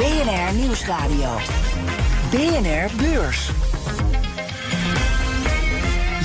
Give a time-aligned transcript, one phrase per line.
[0.00, 1.36] BNR Nieuwsradio.
[2.30, 3.50] BNR Beurs.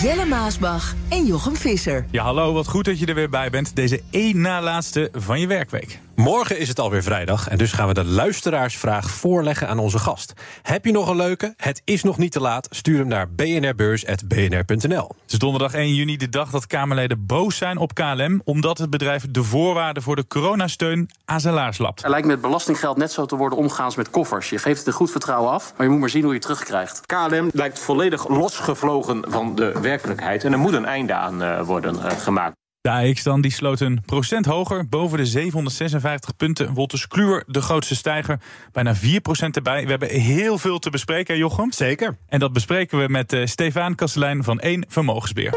[0.02, 2.06] Jelle Maasbach en Jochem Visser.
[2.12, 3.76] Ja, hallo, wat goed dat je er weer bij bent.
[3.76, 6.00] Deze één na laatste van je werkweek.
[6.26, 10.34] Morgen is het alweer vrijdag en dus gaan we de luisteraarsvraag voorleggen aan onze gast.
[10.62, 11.54] Heb je nog een leuke?
[11.58, 12.68] Het is nog niet te laat.
[12.70, 15.08] Stuur hem naar bnrbeurs.bnr.nl.
[15.22, 18.42] Het is donderdag 1 juni, de dag dat Kamerleden boos zijn op KLM...
[18.44, 22.04] omdat het bedrijf de voorwaarden voor de coronasteun aan zijn laars lapt.
[22.04, 24.50] Er lijkt met belastinggeld net zo te worden omgaans met koffers.
[24.50, 26.48] Je geeft het een goed vertrouwen af, maar je moet maar zien hoe je het
[26.48, 27.02] terugkrijgt.
[27.06, 30.44] KLM lijkt volledig losgevlogen van de werkelijkheid...
[30.44, 32.64] en er moet een einde aan uh, worden uh, gemaakt.
[32.86, 34.88] De AX dan, die sloot een procent hoger.
[34.88, 36.74] Boven de 756 punten.
[36.74, 38.40] Wolters Kluwer, de grootste stijger.
[38.72, 39.84] Bijna 4 procent erbij.
[39.84, 41.72] We hebben heel veel te bespreken, Jochem.
[41.72, 42.18] Zeker.
[42.28, 45.52] En dat bespreken we met uh, Stefan Kastelein van 1 Vermogensbeheer.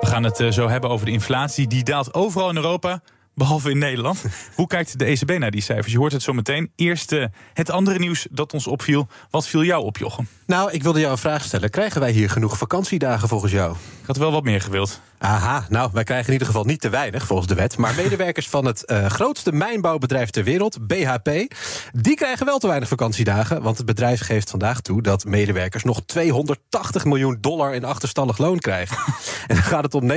[0.00, 1.66] We gaan het uh, zo hebben over de inflatie.
[1.66, 3.02] Die daalt overal in Europa.
[3.38, 4.24] Behalve in Nederland.
[4.54, 5.92] Hoe kijkt de ECB naar die cijfers?
[5.92, 6.72] Je hoort het zo meteen.
[6.76, 9.08] Eerst uh, het andere nieuws dat ons opviel.
[9.30, 10.28] Wat viel jou op, Jochem?
[10.46, 11.70] Nou, ik wilde jou een vraag stellen.
[11.70, 13.76] Krijgen wij hier genoeg vakantiedagen volgens jou?
[14.00, 15.00] Ik had wel wat meer gewild.
[15.18, 17.76] Aha, nou, wij krijgen in ieder geval niet te weinig volgens de wet.
[17.76, 21.54] Maar medewerkers van het uh, grootste mijnbouwbedrijf ter wereld, BHP,
[21.92, 23.62] die krijgen wel te weinig vakantiedagen.
[23.62, 28.58] Want het bedrijf geeft vandaag toe dat medewerkers nog 280 miljoen dollar in achterstallig loon
[28.58, 28.96] krijgen.
[29.46, 30.10] en dan gaat het om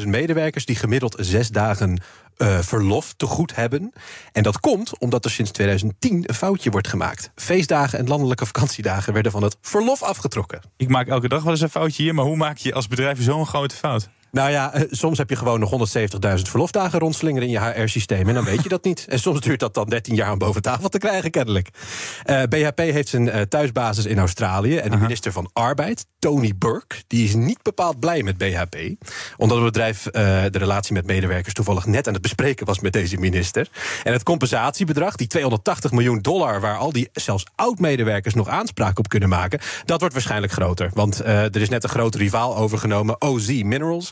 [0.00, 2.00] 29.000 medewerkers die gemiddeld zes dagen
[2.38, 3.92] uh, verlof te goed hebben.
[4.32, 7.30] En dat komt omdat er sinds 2010 een foutje wordt gemaakt.
[7.34, 10.60] Feestdagen en landelijke vakantiedagen werden van het verlof afgetrokken.
[10.76, 13.22] Ik maak elke dag wel eens een foutje hier, maar hoe maak je als bedrijf
[13.22, 14.08] zo'n grote fout?
[14.34, 18.28] Nou ja, soms heb je gewoon nog 170.000 verlofdagen rondslingeren in je HR-systeem.
[18.28, 19.06] En dan weet je dat niet.
[19.08, 21.68] En soms duurt dat dan 13 jaar om boven tafel te krijgen, kennelijk.
[22.26, 24.76] Uh, BHP heeft zijn uh, thuisbasis in Australië.
[24.76, 28.76] En de minister van Arbeid, Tony Burke, die is niet bepaald blij met BHP.
[29.36, 30.12] Omdat het bedrijf uh,
[30.50, 33.68] de relatie met medewerkers toevallig net aan het bespreken was met deze minister.
[34.02, 39.08] En het compensatiebedrag, die 280 miljoen dollar, waar al die zelfs oud-medewerkers nog aanspraak op
[39.08, 40.90] kunnen maken, dat wordt waarschijnlijk groter.
[40.94, 44.10] Want er is net een grote rivaal overgenomen, OZ Minerals.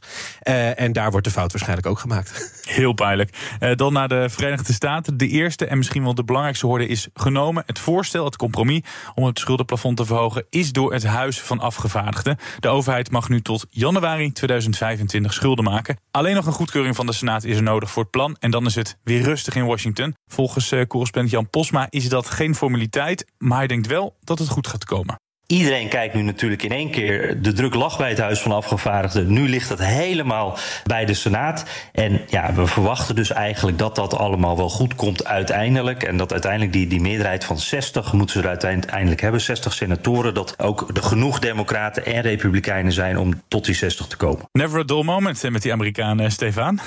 [0.48, 2.62] Uh, en daar wordt de fout waarschijnlijk ook gemaakt.
[2.64, 3.56] Heel pijnlijk.
[3.60, 5.16] Uh, dan naar de Verenigde Staten.
[5.16, 7.62] De eerste en misschien wel de belangrijkste hoorde is genomen.
[7.66, 8.80] Het voorstel, het compromis
[9.14, 10.46] om het schuldenplafond te verhogen...
[10.50, 12.38] is door het Huis van Afgevaardigden.
[12.58, 15.96] De overheid mag nu tot januari 2025 schulden maken.
[16.10, 18.36] Alleen nog een goedkeuring van de Senaat is er nodig voor het plan.
[18.40, 20.14] En dan is het weer rustig in Washington.
[20.26, 23.26] Volgens uh, correspondent Jan Posma is dat geen formaliteit...
[23.38, 25.16] maar hij denkt wel dat het goed gaat komen.
[25.52, 27.42] Iedereen kijkt nu natuurlijk in één keer.
[27.42, 29.32] De druk lag bij het Huis van Afgevaardigden.
[29.32, 31.64] Nu ligt het helemaal bij de Senaat.
[31.92, 36.02] En ja, we verwachten dus eigenlijk dat dat allemaal wel goed komt uiteindelijk.
[36.02, 39.40] En dat uiteindelijk die, die meerderheid van 60 moeten ze er uiteindelijk hebben.
[39.40, 40.34] 60 senatoren.
[40.34, 44.48] Dat ook er genoeg democraten en republikeinen zijn om tot die 60 te komen.
[44.52, 46.80] Never a dull moment met die Amerikanen, Stefan.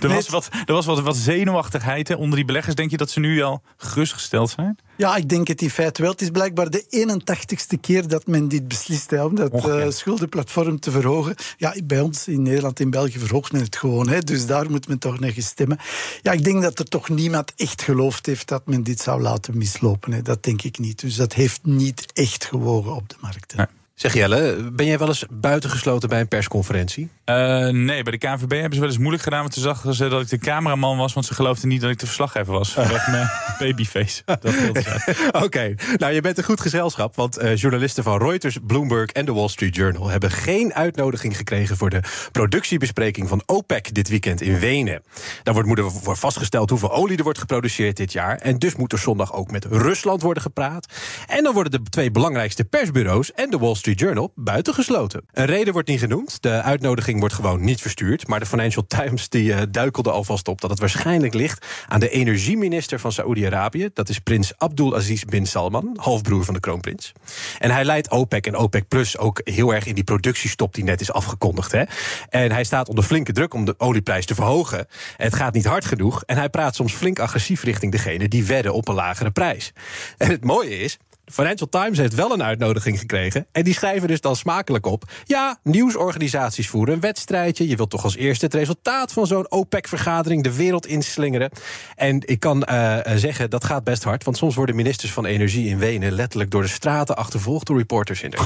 [0.00, 2.74] Er was wat, er was wat, wat zenuwachtigheid hè, onder die beleggers.
[2.74, 4.78] Denk je dat ze nu al gerustgesteld zijn?
[5.02, 6.10] Ja, ik denk het in feite wel.
[6.10, 10.80] Het is blijkbaar de 81ste keer dat men dit beslist heeft om dat uh, schuldenplatform
[10.80, 11.34] te verhogen.
[11.56, 14.08] Ja, bij ons in Nederland en België verhoogt men het gewoon.
[14.08, 15.78] Hè, dus daar moet men toch naar stemmen.
[16.22, 19.58] Ja, ik denk dat er toch niemand echt geloofd heeft dat men dit zou laten
[19.58, 20.12] mislopen.
[20.12, 20.22] Hè.
[20.22, 21.00] Dat denk ik niet.
[21.00, 23.52] Dus dat heeft niet echt gewogen op de markt.
[23.56, 23.68] Ja.
[24.02, 27.10] Zeg Jelle, ben jij wel eens buitengesloten bij een persconferentie?
[27.24, 29.40] Uh, nee, bij de KNVB hebben ze wel eens moeilijk gedaan.
[29.40, 31.12] Want toen zagen ze dat ik de cameraman was.
[31.12, 32.72] Want ze geloofden niet dat ik de verslaggever was.
[32.72, 34.22] Vanwege mijn babyface.
[34.26, 35.76] Oké, okay.
[35.96, 37.16] nou je bent een goed gezelschap.
[37.16, 40.08] Want uh, journalisten van Reuters, Bloomberg en de Wall Street Journal...
[40.08, 42.00] hebben geen uitnodiging gekregen voor de
[42.32, 45.02] productiebespreking van OPEC dit weekend in Wenen.
[45.42, 48.36] Daar wordt, moet er vastgesteld hoeveel olie er wordt geproduceerd dit jaar.
[48.36, 50.86] En dus moet er zondag ook met Rusland worden gepraat.
[51.26, 55.24] En dan worden de twee belangrijkste persbureaus en de Wall Street Journal buitengesloten.
[55.32, 56.42] Een reden wordt niet genoemd.
[56.42, 58.26] De uitnodiging wordt gewoon niet verstuurd.
[58.26, 62.10] Maar de Financial Times die, uh, duikelde alvast op dat het waarschijnlijk ligt aan de
[62.10, 63.90] energieminister van Saoedi-Arabië.
[63.94, 67.12] Dat is prins Abdulaziz bin Salman, halfbroer van de kroonprins.
[67.58, 71.00] En hij leidt OPEC en OPEC Plus ook heel erg in die productiestop die net
[71.00, 71.72] is afgekondigd.
[71.72, 71.82] Hè?
[72.28, 74.86] En hij staat onder flinke druk om de olieprijs te verhogen.
[75.16, 76.22] Het gaat niet hard genoeg.
[76.26, 79.72] En hij praat soms flink agressief richting degene die wedden op een lagere prijs.
[80.16, 80.98] En het mooie is.
[81.24, 83.46] De Financial Times heeft wel een uitnodiging gekregen.
[83.52, 85.04] En die schrijven dus dan smakelijk op.
[85.24, 87.68] Ja, nieuwsorganisaties voeren een wedstrijdje.
[87.68, 91.50] Je wilt toch als eerste het resultaat van zo'n OPEC-vergadering de wereld inslingeren.
[91.96, 94.24] En ik kan uh, zeggen, dat gaat best hard.
[94.24, 98.22] Want soms worden ministers van Energie in Wenen letterlijk door de straten achtervolgd door reporters
[98.22, 98.36] in de.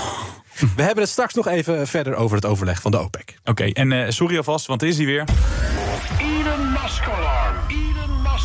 [0.76, 3.38] We hebben het straks nog even verder over het overleg van de OPEC.
[3.40, 5.24] Oké, okay, en uh, sorry alvast, want is hij weer.
[6.18, 7.85] Elon Musk alarm.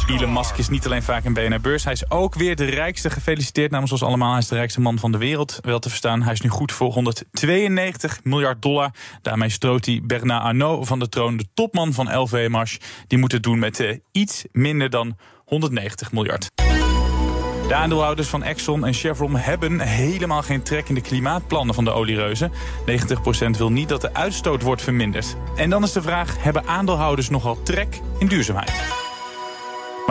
[0.07, 1.83] Elon Musk, is niet alleen vaak in BNR Beurs.
[1.83, 3.09] Hij is ook weer de rijkste.
[3.09, 4.30] Gefeliciteerd namens ons allemaal.
[4.30, 5.59] Hij is de rijkste man van de wereld.
[5.62, 8.92] Wel te verstaan, hij is nu goed voor 192 miljard dollar.
[9.21, 11.38] Daarmee stoot hij Bernard Arnault van de troon.
[11.38, 12.65] De topman van LVMH.
[13.07, 16.50] Die moet het doen met uh, iets minder dan 190 miljard.
[17.68, 21.92] De aandeelhouders van Exxon en Chevron hebben helemaal geen trek in de klimaatplannen van de
[21.92, 22.51] oliereuzen.
[22.51, 22.53] 90%
[23.57, 25.36] wil niet dat de uitstoot wordt verminderd.
[25.56, 29.00] En dan is de vraag, hebben aandeelhouders nogal trek in duurzaamheid?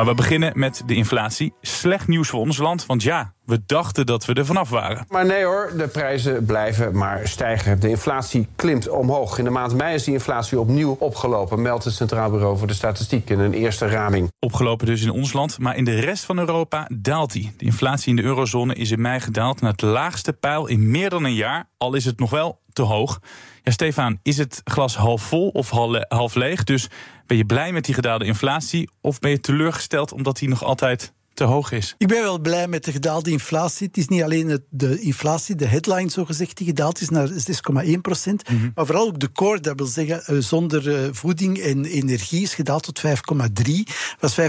[0.01, 1.53] Maar we beginnen met de inflatie.
[1.61, 5.05] Slecht nieuws voor ons land, want ja, we dachten dat we er vanaf waren.
[5.09, 7.81] Maar nee hoor, de prijzen blijven maar stijgen.
[7.81, 9.39] De inflatie klimt omhoog.
[9.39, 12.75] In de maand mei is die inflatie opnieuw opgelopen, meldt het Centraal Bureau voor de
[12.75, 14.33] Statistiek in een eerste raming.
[14.39, 17.53] Opgelopen dus in ons land, maar in de rest van Europa daalt die.
[17.57, 21.11] De inflatie in de eurozone is in mei gedaald naar het laagste pijl in meer
[21.11, 23.21] dan een jaar, al is het nog wel te hoog.
[23.63, 25.71] Ja, Stefan, is het glas half vol of
[26.09, 26.65] half leeg?
[26.65, 26.89] Dus
[27.31, 31.13] ben je blij met die gedaalde inflatie of ben je teleurgesteld omdat die nog altijd
[31.41, 31.95] te hoog is?
[31.99, 33.87] Ik ben wel blij met de gedaalde inflatie.
[33.87, 38.51] Het is niet alleen de inflatie, de headline zogezegd, die gedaald is naar 6,1 procent.
[38.51, 38.73] Mm -hmm.
[38.75, 43.01] Maar vooral ook de core, dat wil zeggen zonder voeding en energie, is gedaald tot
[43.01, 43.73] 5,3.
[44.19, 44.47] Was 5,5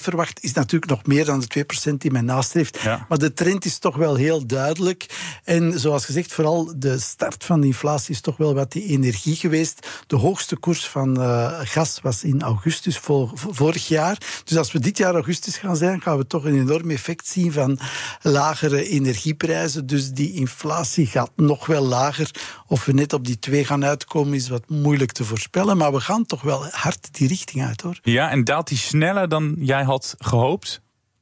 [0.00, 2.80] verwacht, is natuurlijk nog meer dan de 2 procent die men nastreeft.
[2.82, 3.06] Ja.
[3.08, 5.06] Maar de trend is toch wel heel duidelijk.
[5.44, 9.36] En zoals gezegd, vooral de start van de inflatie is toch wel wat die energie
[9.36, 9.88] geweest.
[10.06, 13.00] De hoogste koers van uh, gas was in augustus
[13.32, 14.18] vorig jaar.
[14.44, 17.52] Dus als we dit jaar augustus gaan zijn, gaan we toch een enorm effect zien
[17.52, 17.78] van
[18.22, 19.86] lagere energieprijzen.
[19.86, 22.30] Dus die inflatie gaat nog wel lager.
[22.66, 25.76] Of we net op die twee gaan uitkomen, is wat moeilijk te voorspellen.
[25.76, 27.98] Maar we gaan toch wel hard die richting uit hoor.
[28.02, 30.80] Ja, en daalt die sneller dan jij had gehoopt?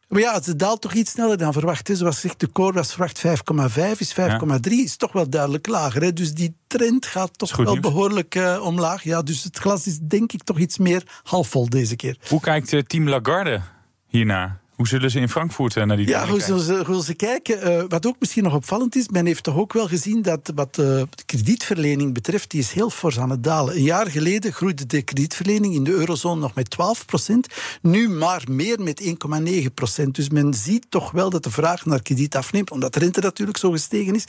[0.09, 1.91] Maar ja, het daalt toch iets sneller dan verwacht.
[1.93, 4.61] Zoals gezegd, de core was verwacht 5,5, is 5,3, ja.
[4.63, 6.03] is toch wel duidelijk lager.
[6.03, 6.13] Hè?
[6.13, 7.81] Dus die trend gaat toch wel nieuws.
[7.81, 9.03] behoorlijk uh, omlaag.
[9.03, 12.17] Ja, dus het glas is denk ik toch iets meer halfvol deze keer.
[12.29, 13.61] Hoe kijkt uh, Team Lagarde
[14.07, 14.61] hiernaar?
[14.77, 17.73] Hoe zullen ze in Frankfurt naar die Ja, hoe zullen ze, hoe ze kijken?
[17.73, 20.79] Uh, wat ook misschien nog opvallend is, men heeft toch ook wel gezien dat wat
[20.79, 23.77] uh, de kredietverlening betreft, die is heel fors aan het dalen.
[23.77, 27.47] Een jaar geleden groeide de kredietverlening in de eurozone nog met 12 procent,
[27.83, 30.15] nu maar meer met 1,9 procent.
[30.15, 33.59] Dus men ziet toch wel dat de vraag naar krediet afneemt, omdat de rente natuurlijk
[33.59, 34.25] zo gestegen is.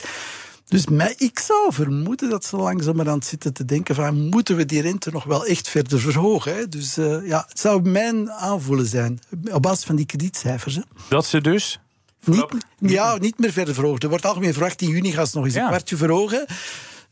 [0.68, 4.80] Dus mij, ik zou vermoeden dat ze langzamerhand zitten te denken van moeten we die
[4.80, 6.56] rente nog wel echt verder verhogen.
[6.56, 6.68] Hè?
[6.68, 9.20] Dus uh, ja, het zou mijn aanvoelen zijn,
[9.52, 10.74] op basis van die kredietcijfers.
[10.74, 10.82] Hè.
[11.08, 11.80] Dat ze dus...
[12.24, 12.46] Niet,
[12.78, 14.00] ja, niet meer verder verhogen.
[14.00, 15.62] Er wordt algemeen verwacht in juni gaan ze nog eens ja.
[15.62, 16.46] een kwartje verhogen.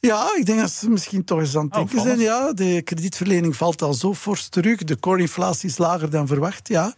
[0.01, 2.19] Ja, ik denk dat ze misschien toch eens aan het denken oh, zijn.
[2.19, 4.85] Ja, de kredietverlening valt al zo fors terug.
[4.85, 6.69] De core-inflatie is lager dan verwacht.
[6.69, 6.95] Ja.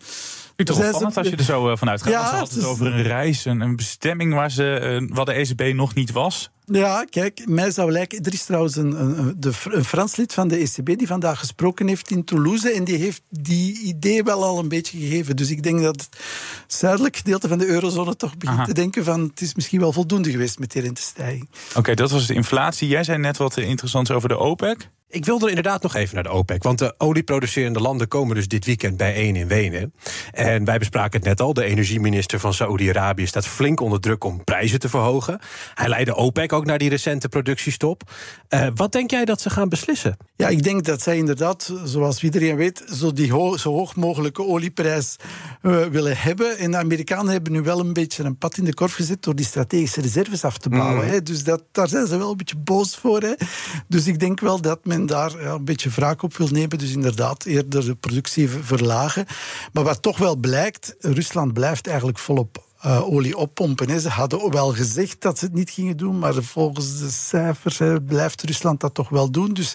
[0.59, 2.13] Het is opvallend als je er zo vanuit gaat.
[2.13, 5.95] Ja, het over een reis, een, een bestemming waar, ze, uh, waar de ECB nog
[5.95, 6.51] niet was.
[6.65, 8.25] Ja, kijk, mij zou lijken.
[8.25, 11.89] Er is trouwens een, een, de, een Frans lid van de ECB die vandaag gesproken
[11.89, 12.71] heeft in Toulouse.
[12.71, 15.37] En die heeft die idee wel al een beetje gegeven.
[15.37, 16.19] Dus ik denk dat het
[16.67, 18.67] zuidelijk gedeelte van de eurozone toch begint Aha.
[18.67, 21.49] te denken: van het is misschien wel voldoende geweest met die rentestijging.
[21.69, 22.89] Oké, okay, dat was de inflatie.
[22.89, 24.89] Jij zei net wat interessants over de OPEC.
[25.11, 26.63] Ik wil er inderdaad nog even naar de OPEC.
[26.63, 29.95] Want de olieproducerende landen komen dus dit weekend bijeen in Wenen.
[30.33, 31.53] En wij bespraken het net al.
[31.53, 35.41] De energieminister van Saoedi-Arabië staat flink onder druk om prijzen te verhogen.
[35.75, 38.03] Hij leidde OPEC ook naar die recente productiestop.
[38.49, 40.17] Uh, wat denk jij dat ze gaan beslissen?
[40.37, 44.45] Ja, ik denk dat zij inderdaad, zoals iedereen weet, zo die ho zo hoog mogelijke
[44.45, 45.17] olieprijs
[45.63, 46.59] uh, willen hebben.
[46.59, 49.35] En de Amerikanen hebben nu wel een beetje een pad in de korf gezet door
[49.35, 51.05] die strategische reserves af te bouwen.
[51.05, 51.11] Mm.
[51.11, 51.23] Hè.
[51.23, 53.21] Dus dat, daar zijn ze wel een beetje boos voor.
[53.21, 53.33] Hè.
[53.87, 56.79] Dus ik denk wel dat men daar ja, een beetje wraak op wil nemen.
[56.79, 59.27] Dus inderdaad eerder de productie verlagen.
[59.73, 64.01] Maar wat toch wel blijkt, Rusland blijft eigenlijk volop uh, olie oppompen.
[64.01, 68.43] Ze hadden wel gezegd dat ze het niet gingen doen, maar volgens de cijfers blijft
[68.43, 69.53] Rusland dat toch wel doen.
[69.53, 69.75] Dus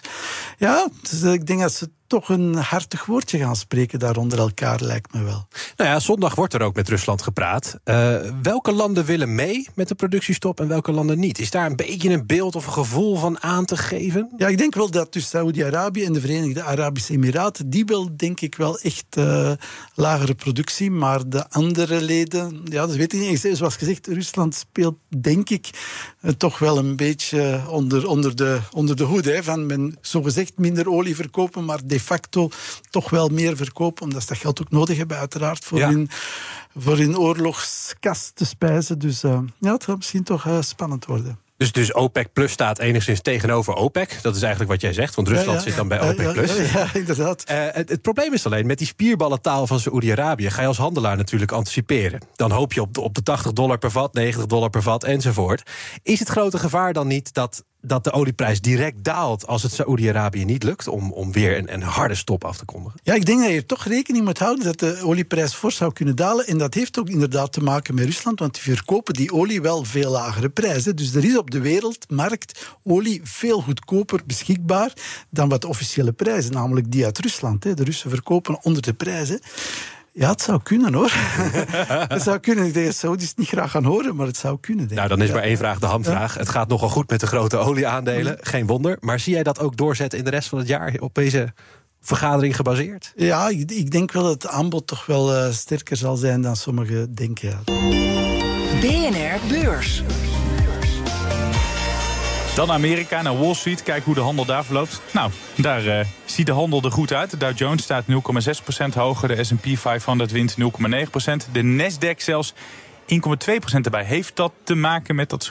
[0.58, 0.88] ja,
[1.32, 5.22] ik denk dat ze toch een hartig woordje gaan spreken daar onder elkaar, lijkt me
[5.22, 5.46] wel.
[5.76, 7.78] Nou ja, zondag wordt er ook met Rusland gepraat.
[7.84, 11.38] Uh, welke landen willen mee met de productiestop en welke landen niet?
[11.38, 14.30] Is daar een beetje een beeld of een gevoel van aan te geven?
[14.36, 18.40] Ja, ik denk wel dat dus Saudi-Arabië en de Verenigde Arabische Emiraten, die wil denk
[18.40, 19.52] ik wel echt uh,
[19.94, 23.56] lagere productie, maar de andere leden, ja, dat weet ik niet.
[23.56, 25.70] Zoals gezegd, Rusland speelt denk ik
[26.20, 30.58] uh, toch wel een beetje onder, onder, de, onder de hoed, hè, van men zogezegd
[30.58, 32.48] minder olie verkopen, maar de facto
[32.90, 35.88] toch wel meer verkopen, omdat ze dat geld ook nodig hebben, uiteraard, voor, Ja.
[35.90, 36.10] hun,
[36.76, 38.98] voor hun oorlogskast te spijzen.
[38.98, 41.38] Dus eh, ja, het gaat misschien toch eh, spannend worden.
[41.56, 44.18] Dus, dus OPEC Plus staat enigszins tegenover OPEC.
[44.22, 46.70] Dat is eigenlijk wat jij zegt, want Rusland Ja, ja, zit dan bij OPEC Plus.
[46.72, 47.42] ja, inderdaad.
[47.42, 50.50] Eh, het, het probleem is alleen, met die spierballentaal van Saoedi-Arabië...
[50.50, 52.20] ga je als handelaar natuurlijk anticiperen.
[52.36, 55.04] Dan hoop je op de, op de 80 dollar per vat, 90 dollar per vat
[55.04, 55.70] enzovoort.
[56.02, 59.46] Is het grote gevaar dan niet dat, dat de olieprijs direct daalt...
[59.46, 63.00] als het Saoedi-Arabië niet lukt om, om weer een, een harde stop af te kondigen?
[63.02, 66.16] Ja, ik denk dat je toch rekening moet houden dat de olieprijs fors zou kunnen
[66.16, 66.46] dalen.
[66.46, 69.84] En dat heeft ook inderdaad te maken met Rusland, want die verkopen die olie wel
[69.84, 70.96] veel lagere prijzen.
[70.96, 74.92] Dus er is op de wereldmarkt olie veel goedkoper beschikbaar
[75.30, 77.62] dan wat officiële prijzen, namelijk die uit Rusland.
[77.62, 79.40] De Russen verkopen onder de prijzen.
[80.16, 81.12] Ja, het zou kunnen hoor.
[82.14, 82.66] het zou kunnen.
[82.66, 84.86] Ik denk het niet graag gaan horen, maar het zou kunnen.
[84.86, 86.34] Denk Nou, dan is maar één vraag de hamvraag.
[86.34, 88.96] Het gaat nogal goed met de grote olieaandelen, geen wonder.
[89.00, 91.52] Maar zie jij dat ook doorzetten in de rest van het jaar op deze
[92.00, 93.12] vergadering gebaseerd?
[93.16, 96.56] Ja, ik, ik denk wel dat het aanbod toch wel eh, sterker zal zijn dan
[96.56, 97.48] sommigen denken.
[97.48, 97.60] Ja.
[98.80, 100.02] BNR Beurs.
[102.54, 103.82] Dan Amerika, naar Wall Street.
[103.82, 105.00] Kijk hoe de handel daar verloopt.
[105.12, 107.30] Nou, daar eh, ziet de handel er goed uit.
[107.30, 108.14] De Dow Jones staat 0,6%
[108.94, 109.28] hoger.
[109.28, 110.64] De S&P 500 wint 0,9%.
[111.52, 112.56] De Nasdaq zelfs 1,2%
[113.82, 114.04] erbij.
[114.04, 115.44] Heeft dat te maken met dat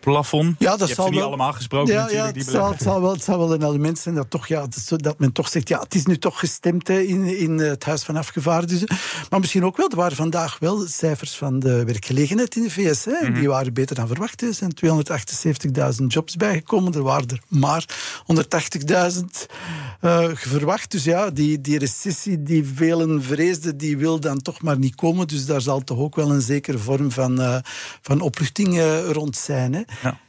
[0.00, 0.56] schuldenplafond?
[0.58, 2.70] Ja, dat Je hebt zal ze niet allemaal gesproken ja, natuurlijk, ja, die het, zal,
[2.70, 4.66] het, zal wel, het zal wel een element zijn dat, toch, ja,
[4.96, 5.68] dat, men toch zegt...
[5.68, 8.96] ja, het is nu toch gestemd hè, in, in het Huis van Afgevaardigden.
[9.30, 13.04] Maar misschien ook wel, er waren vandaag wel cijfers van de werkgelegenheid in de VS.
[13.04, 13.38] Hè, Mhm.
[13.38, 14.42] Die waren beter dan verwacht.
[14.42, 14.74] Er zijn
[16.00, 16.94] 278.000 jobs bijgekomen.
[16.94, 17.84] Er waren er maar
[18.24, 19.46] 180.000
[20.00, 20.90] eh, verwacht.
[20.90, 25.28] Dus ja, die, die recessie die velen vreesden, die wil dan toch maar niet komen.
[25.28, 27.56] Dus daar zal toch ook wel een zekere vorm van, eh,
[28.02, 29.74] van opluchting eh, rond zijn.
[29.74, 29.82] Hè.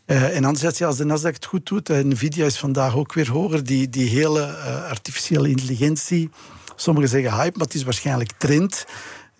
[0.05, 3.13] Eh, en anderzijds, ja, als de Nasdaq het goed doet, en Nvidia is vandaag ook
[3.13, 6.29] weer hoger, die, die hele eh, artificiële intelligentie,
[6.75, 8.85] sommigen zeggen hype, maar het is waarschijnlijk trend,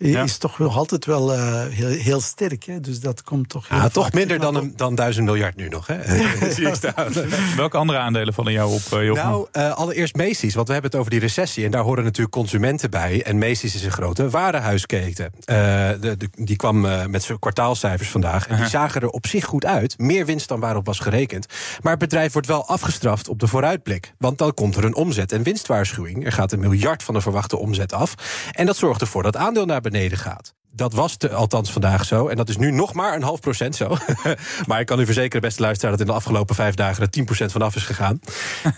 [0.02, 2.64] eh, is toch nog altijd wel eh, heel, heel sterk.
[2.64, 2.80] Hè?
[2.80, 5.86] Dus dat komt toch Ja, vaak toch minder dan, een, dan 1000 miljard nu nog,
[5.86, 6.02] hè?
[6.54, 7.12] Zie ik staan.
[7.56, 9.24] Welke andere aandelen vallen jou op, uh, Jochen?
[9.24, 11.64] Nou, uh, allereerst Macy's, want we hebben het over die recessie.
[11.64, 13.22] En daar horen natuurlijk consumenten bij.
[13.22, 15.24] En Macy's is een grote warenhuisketen.
[15.24, 15.56] Uh,
[16.00, 18.48] de, de, die kwam uh, met zijn kwartaalcijfers vandaag.
[18.48, 19.98] En die zagen er op zich goed uit.
[19.98, 21.46] Meer winst dan waarop was gerekend.
[21.80, 24.14] Maar het bedrijf wordt wel afgestraft op de vooruitblik.
[24.18, 26.24] Want dan komt er een omzet- en winstwaarschuwing.
[26.24, 28.14] Er gaat een miljard van de verwachte omzet af.
[28.52, 30.54] En dat zorgt ervoor dat aandeel naar beneden gaat.
[30.74, 32.28] Dat was te, althans vandaag zo.
[32.28, 33.96] En dat is nu nog maar een half procent zo.
[34.66, 37.24] maar ik kan u verzekeren, beste luisteraar, dat in de afgelopen vijf dagen er 10
[37.24, 38.20] procent vanaf is gegaan.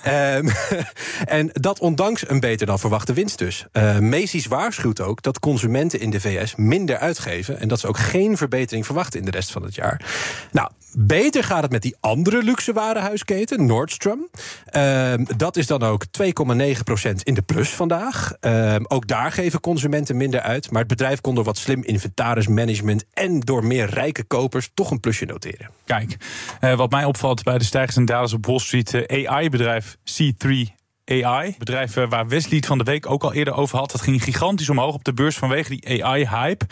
[0.06, 0.50] um,
[1.38, 3.66] en dat ondanks een beter dan verwachte winst dus.
[3.72, 7.60] Uh, Macy's waarschuwt ook dat consumenten in de VS minder uitgeven.
[7.60, 10.00] En dat ze ook geen verbetering verwachten in de rest van het jaar.
[10.52, 14.28] Nou, beter gaat het met die andere luxe warenhuisketen, Nordstrom.
[14.76, 18.32] Uh, dat is dan ook 2,9 procent in de plus vandaag.
[18.40, 20.70] Uh, ook daar geven consumenten minder uit.
[20.70, 25.00] Maar het bedrijf kon door wat slim inventarismanagement en door meer rijke kopers toch een
[25.00, 25.70] plusje noteren.
[25.84, 26.16] Kijk,
[26.60, 30.82] uh, wat mij opvalt bij de stijgers en dalers op Wall Street, uh, AI-bedrijf C3
[31.04, 31.54] AI.
[31.58, 33.90] Bedrijf uh, waar Wesley het van de week ook al eerder over had.
[33.90, 36.66] Dat ging gigantisch omhoog op de beurs vanwege die AI-hype.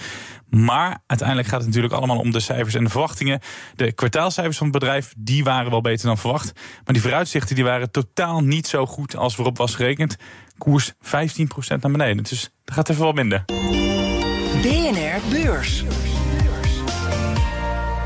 [0.48, 3.40] Maar uiteindelijk gaat het natuurlijk allemaal om de cijfers en de verwachtingen.
[3.74, 6.52] De kwartaalcijfers van het bedrijf, die waren wel beter dan verwacht.
[6.54, 10.16] Maar die vooruitzichten die waren totaal niet zo goed als waarop was gerekend.
[10.58, 10.98] Koers 15%
[11.66, 12.24] naar beneden.
[12.24, 13.44] Dus dat gaat even wat minder.
[14.62, 16.11] BNR Beurs.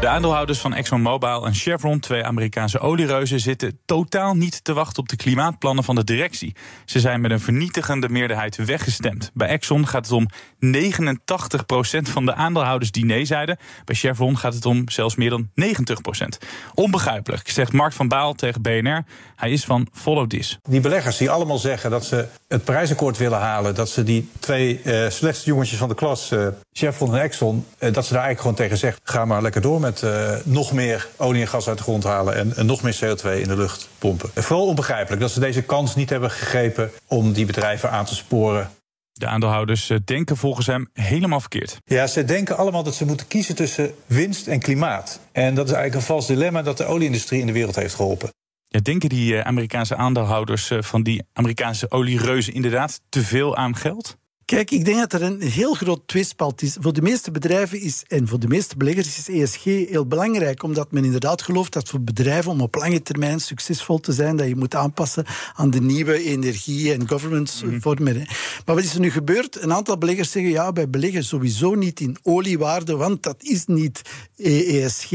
[0.00, 5.08] De aandeelhouders van ExxonMobil en Chevron, twee Amerikaanse oliereuzen, zitten totaal niet te wachten op
[5.08, 6.54] de klimaatplannen van de directie.
[6.84, 9.30] Ze zijn met een vernietigende meerderheid weggestemd.
[9.34, 10.28] Bij Exxon gaat het om
[10.60, 13.58] 89% van de aandeelhouders die nee zeiden.
[13.84, 16.46] Bij Chevron gaat het om zelfs meer dan 90%.
[16.74, 19.04] Onbegrijpelijk, zegt Mark van Baal tegen BNR.
[19.36, 20.58] Hij is van Follow This.
[20.62, 24.80] Die beleggers die allemaal zeggen dat ze het prijsakkoord willen halen, dat ze die twee
[24.84, 26.46] uh, slechtste jongetjes van de klas, uh,
[26.76, 29.80] Chevron en Exxon, uh, dat ze daar eigenlijk gewoon tegen zeggen: ga maar lekker door
[29.80, 32.94] met uh, nog meer olie en gas uit de grond halen en, en nog meer
[32.94, 34.30] CO2 in de lucht pompen.
[34.34, 38.70] Vooral onbegrijpelijk dat ze deze kans niet hebben gegrepen om die bedrijven aan te sporen.
[39.12, 41.76] De aandeelhouders eh, denken volgens hem helemaal verkeerd.
[41.84, 45.20] Ja, ze denken allemaal dat ze moeten kiezen tussen winst en klimaat.
[45.32, 48.30] En dat is eigenlijk een vals dilemma dat de olieindustrie in de wereld heeft geholpen.
[48.64, 54.16] Ja, denken die Amerikaanse aandeelhouders van die Amerikaanse oliereuzen inderdaad te veel aan geld?
[54.46, 56.76] Kijk, ik denk dat er een heel groot tweespalt is.
[56.80, 60.92] Voor de meeste bedrijven is, en voor de meeste beleggers is ESG heel belangrijk, omdat
[60.92, 64.56] men inderdaad gelooft dat voor bedrijven om op lange termijn succesvol te zijn, dat je
[64.56, 65.24] moet aanpassen
[65.54, 68.16] aan de nieuwe energie- en governance-vormen.
[68.64, 69.62] Maar wat is er nu gebeurd?
[69.62, 74.02] Een aantal beleggers zeggen, ja, wij beleggen sowieso niet in oliewaarde, want dat is niet
[74.36, 75.12] ESG.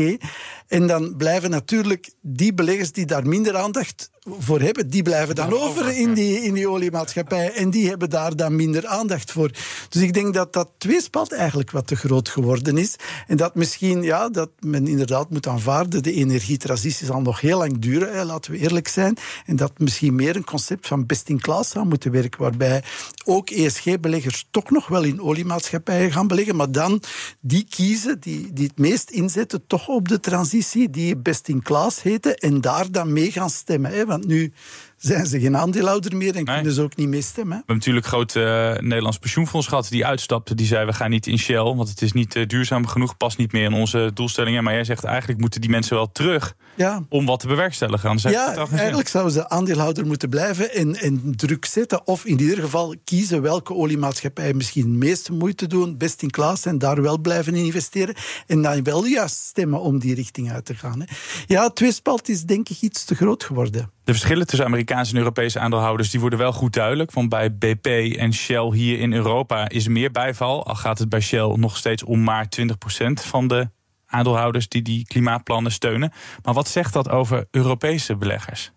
[0.68, 5.54] En dan blijven natuurlijk die beleggers die daar minder aandacht voor hebben, die blijven dan
[5.54, 7.54] over in die, in die oliemaatschappij.
[7.54, 9.52] En die hebben daar dan minder aandacht voor.
[9.90, 12.96] Dus ik denk dat dat tweespalt eigenlijk wat te groot geworden is.
[13.28, 17.80] En dat misschien, ja, dat men inderdaad moet aanvaarden, de energietransitie zal nog heel lang
[17.80, 19.18] duren, hè, laten we eerlijk zijn.
[19.46, 22.84] En dat misschien meer een concept van best in class zou moeten werken, waarbij
[23.26, 27.02] ook ESG-beleggers toch nog wel in oliemaatschappijen gaan beleggen, maar dan
[27.40, 32.02] die kiezen, die, die het meest inzetten, toch op de transitie, die best in class
[32.02, 33.92] heten, en daar dan mee gaan stemmen.
[33.92, 34.54] Hè, want nu
[34.98, 37.58] zijn ze geen aandeelhouder meer en kunnen ze ook niet mee stemmen.
[37.58, 38.44] We hebben natuurlijk een groot uh,
[38.82, 40.56] Nederlands pensioenfonds gehad die uitstapte.
[40.56, 43.38] Die zei we gaan niet in Shell, want het is niet uh, duurzaam genoeg, past
[43.38, 44.64] niet meer in onze doelstellingen.
[44.64, 47.04] Maar jij zegt eigenlijk moeten die mensen wel terug ja.
[47.10, 48.10] om wat te bewerkstelligen.
[48.10, 52.08] Anders ja, eigenlijk zouden ze aandeelhouder moeten blijven en, en druk zetten.
[52.08, 56.66] Of in ieder geval kiezen welke oliemaatschappij misschien het meeste moeite doen, best in klas
[56.66, 58.16] en daar wel blijven investeren.
[58.48, 61.00] En dan wel juist stemmen om die richting uit te gaan.
[61.00, 61.06] Hè.
[61.48, 63.92] Ja, tweespalt is denk ik iets te groot geworden.
[64.04, 67.12] De verschillen tussen Amerikaanse en Europese aandeelhouders die worden wel goed duidelijk.
[67.12, 67.86] Want bij BP
[68.18, 70.66] en Shell hier in Europa is meer bijval.
[70.66, 72.68] Al gaat het bij Shell nog steeds om maar 20%
[73.14, 73.70] van de
[74.12, 76.12] aandeelhouders die die klimaatplannen steunen.
[76.44, 78.72] Maar wat zegt dat over Europese beleggers?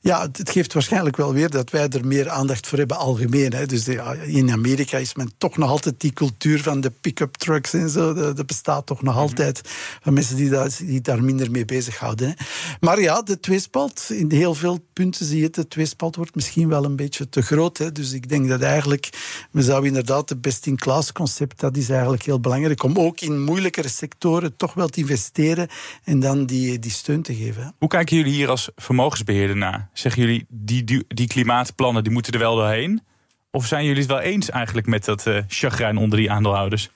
[0.00, 3.52] Ja, het geeft waarschijnlijk wel weer dat wij er meer aandacht voor hebben algemeen.
[3.52, 3.66] Hè.
[3.66, 3.88] Dus
[4.26, 8.14] in Amerika is men toch nog altijd die cultuur van de pick-up trucks en zo.
[8.14, 9.60] Dat, bestaat toch nog altijd
[10.02, 12.28] van mensen die, daar, die daar minder mee bezighouden.
[12.28, 12.34] Hè.
[12.80, 16.68] Maar ja, de tweespalt, in heel veel punten zie je het, de tweespalt wordt misschien
[16.68, 17.78] wel een beetje te groot.
[17.78, 17.92] Hè.
[17.92, 19.08] Dus ik denk dat eigenlijk,
[19.50, 22.82] we zouden inderdaad het best-in-class concept, dat is eigenlijk heel belangrijk.
[22.82, 25.68] Om ook in moeilijkere sectoren toch wel te investeren
[26.04, 27.62] en dan die, die steun te geven.
[27.62, 27.68] Hè.
[27.78, 29.71] Hoe kijken jullie hier als vermogensbeheerder naar?
[29.92, 33.02] Zeggen jullie, die, die, klimaatplannen die moeten er wel doorheen?
[33.50, 36.90] Of zijn jullie het wel eens eigenlijk met dat uh, chagrijn onder die aandeelhouders?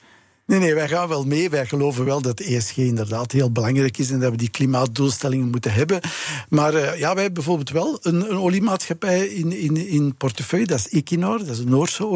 [0.47, 1.51] Nee, nee, wij gaan wel mee.
[1.51, 5.73] Wij geloven wel dat ESG inderdaad heel belangrijk is en dat we die klimaatdoelstellingen moeten
[5.73, 6.01] hebben.
[6.49, 10.79] Maar uh, ja, wij hebben bijvoorbeeld wel een, een oliemaatschappij in, in, in portefeuille, dat
[10.79, 12.07] is Equinor, dat is een Noorse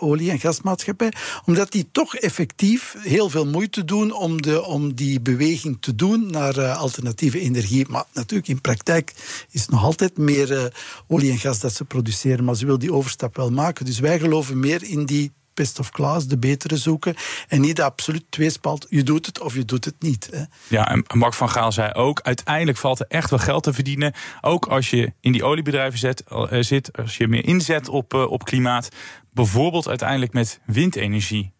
[0.00, 1.12] olie- en gasmaatschappij,
[1.44, 6.30] omdat die toch effectief heel veel moeite doen om, de, om die beweging te doen
[6.30, 7.86] naar uh, alternatieve energie.
[7.88, 9.12] Maar natuurlijk, in praktijk
[9.50, 10.64] is het nog altijd meer uh,
[11.08, 13.84] olie en gas dat ze produceren, maar ze wil die overstap wel maken.
[13.84, 17.14] Dus wij geloven meer in die best of class, de betere zoeken.
[17.48, 20.28] En niet absoluut tweespalt, je doet het of je doet het niet.
[20.30, 20.42] Hè.
[20.68, 24.12] Ja, en Mark van Gaal zei ook, uiteindelijk valt er echt wel geld te verdienen.
[24.40, 28.30] Ook als je in die oliebedrijven zet, uh, zit, als je meer inzet op, uh,
[28.30, 28.88] op klimaat.
[29.32, 31.42] Bijvoorbeeld uiteindelijk met windenergie.
[31.42, 31.52] Ben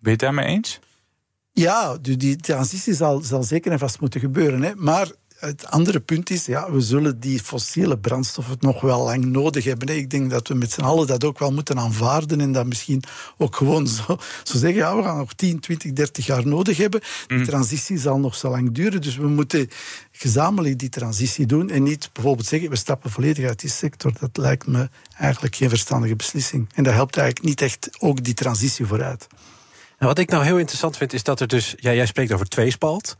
[0.00, 0.78] je het daarmee eens?
[1.52, 4.62] Ja, die transitie zal, zal zeker en vast moeten gebeuren.
[4.62, 4.74] Hè.
[4.74, 9.64] Maar het andere punt is, ja, we zullen die fossiele brandstoffen nog wel lang nodig
[9.64, 9.88] hebben.
[9.88, 13.02] Ik denk dat we met z'n allen dat ook wel moeten aanvaarden en dat misschien
[13.38, 17.00] ook gewoon zo, zo zeggen, ja, we gaan nog 10, 20, 30 jaar nodig hebben.
[17.26, 19.68] Die transitie zal nog zo lang duren, dus we moeten
[20.12, 24.12] gezamenlijk die transitie doen en niet bijvoorbeeld zeggen, we stappen volledig uit die sector.
[24.20, 26.68] Dat lijkt me eigenlijk geen verstandige beslissing.
[26.74, 29.26] En dat helpt eigenlijk niet echt ook die transitie vooruit.
[29.98, 31.74] Nou, wat ik nou heel interessant vind, is dat er dus...
[31.76, 33.16] Ja, jij spreekt over tweespalt.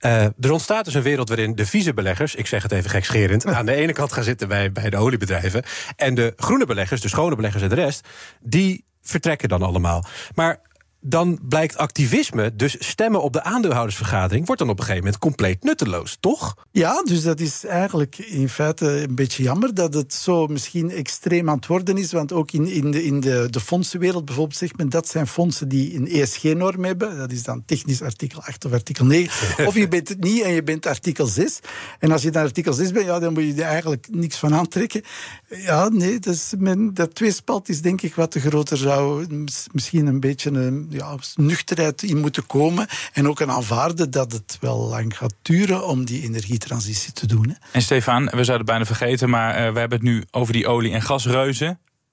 [0.00, 2.34] Uh, er ontstaat dus een wereld waarin de vieze beleggers...
[2.34, 3.46] ik zeg het even gekscherend...
[3.54, 5.62] aan de ene kant gaan zitten bij, bij de oliebedrijven...
[5.96, 8.08] en de groene beleggers, de schone beleggers en de rest...
[8.40, 10.04] die vertrekken dan allemaal.
[10.34, 10.60] Maar
[11.00, 15.64] dan blijkt activisme, dus stemmen op de aandeelhoudersvergadering, wordt dan op een gegeven moment compleet
[15.64, 16.54] nutteloos, toch?
[16.70, 21.48] Ja, dus dat is eigenlijk in feite een beetje jammer dat het zo misschien extreem
[21.48, 22.12] aan het worden is.
[22.12, 25.68] Want ook in, in, de, in de, de fondsenwereld bijvoorbeeld zegt men dat zijn fondsen
[25.68, 27.18] die een ESG-norm hebben.
[27.18, 29.66] Dat is dan technisch artikel 8 of artikel 9.
[29.68, 31.58] of je bent het niet en je bent artikel 6.
[31.98, 34.54] En als je dan artikel 6 bent, ja, dan moet je er eigenlijk niks van
[34.54, 35.02] aantrekken.
[35.48, 39.26] Ja, nee, dat, is men, dat tweespalt is denk ik wat te groter zou
[39.72, 42.86] misschien een beetje een ja, nuchterheid in moeten komen.
[43.12, 47.48] En ook een aanvaarden dat het wel lang gaat duren om die energietransitie te doen.
[47.48, 47.54] Hè.
[47.72, 50.92] En Stefan, we zouden bijna vergeten, maar uh, we hebben het nu over die olie-
[50.92, 51.68] en gasreuzen.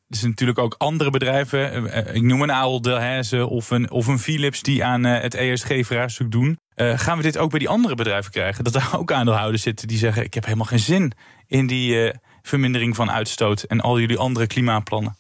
[0.10, 1.84] Er zijn natuurlijk ook andere bedrijven.
[1.84, 6.32] Uh, ik noem een Ahold Delhaize of een, of een Philips die aan het ESG-vraagstuk
[6.32, 6.60] doen.
[6.76, 8.64] gaan we dit ook bij die andere bedrijven krijgen?
[8.64, 11.12] Dat daar ook aandeelhouders zitten die zeggen: Ik heb helemaal geen zin
[11.48, 12.12] in die
[12.42, 15.16] vermindering van uitstoot en al jullie andere klimaatplannen.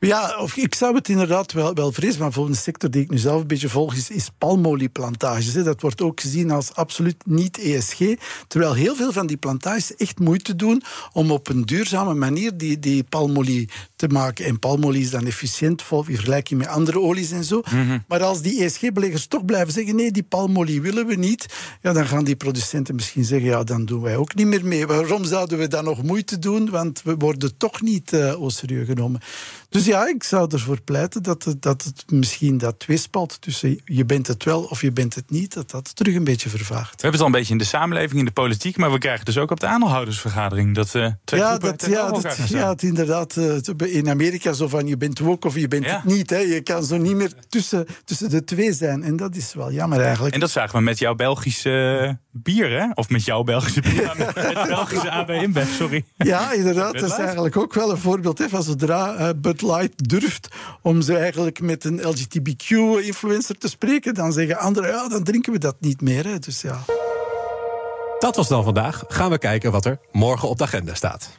[0.00, 2.20] Ja, of ik zou het inderdaad wel, wel vrezen.
[2.20, 5.54] Maar voor een sector die ik nu zelf een beetje volg, is, is palmolieplantages.
[5.54, 5.62] Hè.
[5.62, 7.98] Dat wordt ook gezien als absoluut niet ESG.
[8.48, 10.82] Terwijl heel veel van die plantages echt moeite doen
[11.12, 14.44] om op een duurzame manier die, die palmolie te maken.
[14.44, 17.62] En palmolie is dan efficiënt in vergelijking met andere olies en zo.
[17.70, 18.04] Mm -hmm.
[18.08, 21.46] Maar als die ESG-beleggers toch blijven zeggen: nee, die palmolie willen we niet,
[21.82, 24.86] ja, dan gaan die producenten misschien zeggen: ja, dan doen wij ook niet meer mee.
[24.86, 26.70] Waarom zouden we dan nog moeite doen?
[26.70, 29.20] Want we worden toch niet uh, serieus genomen.
[29.70, 34.04] Dus ja, ik zou ervoor pleiten dat het, dat het misschien dat tweespalt tussen je
[34.04, 36.94] bent het wel of je bent het niet, dat dat terug een beetje vervaagt.
[36.94, 39.24] We hebben het al een beetje in de samenleving, in de politiek, maar we krijgen
[39.24, 43.36] dus ook op de aandeelhoudersvergadering dat uh, twee ja, dat, ja, dat, ja, het inderdaad
[43.36, 45.94] uh, in Amerika zo van je bent woke of je bent ja.
[45.94, 46.30] het niet.
[46.30, 46.38] Hè.
[46.38, 49.02] Je kan zo niet meer tussen, tussen de twee zijn.
[49.02, 50.34] En dat is wel jammer eigenlijk.
[50.34, 52.86] En dat zagen we met jouw Belgische uh, bier, hè?
[52.94, 56.04] Of met jouw Belgische bier, met het Belgische AB InBev, sorry.
[56.16, 56.92] Ja, inderdaad.
[56.92, 60.48] dat is eigenlijk ook wel een voorbeeld hè, van zodra Light durft
[60.82, 65.58] om ze eigenlijk met een LGBTQ-influencer te spreken, dan zeggen anderen, ja, dan drinken we
[65.58, 66.24] dat niet meer.
[66.24, 66.38] Hè.
[66.38, 66.84] Dus ja.
[68.18, 69.04] Dat was dan vandaag.
[69.08, 71.30] Gaan we kijken wat er morgen op de agenda staat.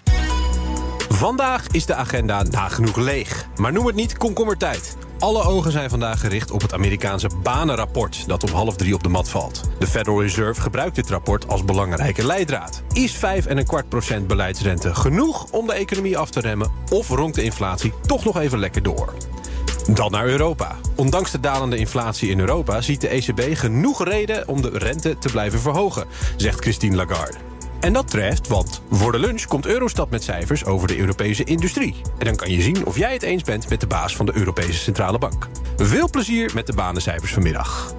[1.10, 3.46] Vandaag is de agenda nagenoeg leeg.
[3.56, 4.98] Maar noem het niet komkommertijd.
[5.20, 9.10] Alle ogen zijn vandaag gericht op het Amerikaanse banenrapport dat om half drie op de
[9.10, 9.70] mat valt.
[9.80, 12.84] De Federal Reserve gebruikt dit rapport als belangrijke leidraad.
[12.94, 18.24] Is 5,25% beleidsrente genoeg om de economie af te remmen of ronkt de inflatie toch
[18.24, 19.14] nog even lekker door?
[19.94, 20.76] Dan naar Europa.
[20.96, 25.30] Ondanks de dalende inflatie in Europa ziet de ECB genoeg reden om de rente te
[25.30, 27.49] blijven verhogen, zegt Christine Lagarde.
[27.80, 31.96] En dat treft, want voor de lunch komt Eurostat met cijfers over de Europese industrie.
[32.18, 34.36] En dan kan je zien of jij het eens bent met de baas van de
[34.36, 35.48] Europese Centrale Bank.
[35.78, 37.96] Veel plezier met de banencijfers vanmiddag.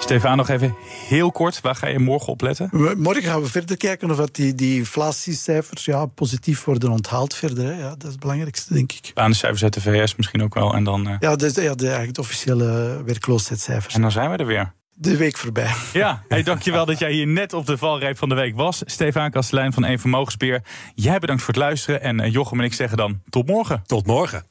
[0.00, 0.74] Stefan, nog even
[1.08, 1.60] heel kort.
[1.60, 2.68] Waar ga je morgen op letten?
[2.96, 7.64] Morgen gaan we verder kijken of die, die inflatiecijfers ja, positief worden onthaald verder.
[7.64, 7.78] Hè.
[7.78, 9.10] Ja, dat is het belangrijkste, denk ik.
[9.14, 10.74] Banencijfers uit de VS misschien ook wel.
[10.74, 11.14] En dan, uh...
[11.20, 13.94] Ja, dus, ja de, eigenlijk de officiële werkloosheidscijfers.
[13.94, 14.72] En dan zijn we er weer.
[15.00, 15.74] De week voorbij.
[15.92, 18.82] Ja, hey, dankjewel dat jij hier net op de valreep van de week was.
[18.84, 20.62] Stefan Kastelein van Eén Vermogensbeheer.
[20.94, 22.02] Jij bedankt voor het luisteren.
[22.02, 23.82] En uh, Jochem en ik zeggen dan tot morgen.
[23.86, 24.46] Tot morgen.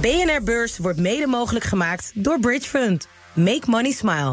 [0.00, 3.08] BNR Beurs wordt mede mogelijk gemaakt door Bridge Fund.
[3.34, 4.32] Make money smile.